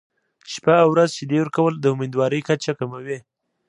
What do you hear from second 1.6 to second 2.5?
د امیندوارۍ